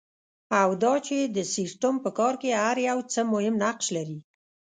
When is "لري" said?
3.97-4.19